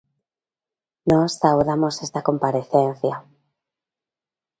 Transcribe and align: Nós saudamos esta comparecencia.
Nós 1.11 1.31
saudamos 1.41 1.95
esta 2.05 2.25
comparecencia. 2.29 3.15